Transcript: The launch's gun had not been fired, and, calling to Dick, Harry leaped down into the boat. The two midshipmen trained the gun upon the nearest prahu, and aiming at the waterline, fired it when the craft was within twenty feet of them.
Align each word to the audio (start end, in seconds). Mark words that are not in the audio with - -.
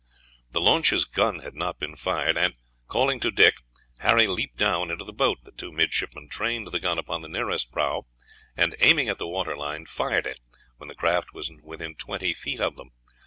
The 0.49 0.59
launch's 0.59 1.05
gun 1.05 1.41
had 1.41 1.53
not 1.53 1.77
been 1.77 1.95
fired, 1.95 2.35
and, 2.35 2.55
calling 2.87 3.19
to 3.19 3.29
Dick, 3.29 3.57
Harry 3.99 4.25
leaped 4.25 4.57
down 4.57 4.89
into 4.89 5.05
the 5.05 5.13
boat. 5.13 5.43
The 5.43 5.51
two 5.51 5.71
midshipmen 5.71 6.27
trained 6.27 6.65
the 6.71 6.79
gun 6.79 6.97
upon 6.97 7.21
the 7.21 7.27
nearest 7.29 7.71
prahu, 7.71 8.07
and 8.57 8.75
aiming 8.79 9.09
at 9.09 9.19
the 9.19 9.27
waterline, 9.27 9.85
fired 9.85 10.25
it 10.25 10.39
when 10.77 10.87
the 10.87 10.95
craft 10.95 11.35
was 11.35 11.51
within 11.61 11.93
twenty 11.93 12.33
feet 12.33 12.59
of 12.59 12.77
them. 12.77 12.93